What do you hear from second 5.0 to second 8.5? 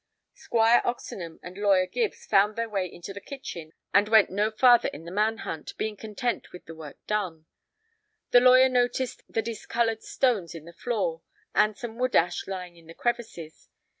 the man hunt, being content with the work done. The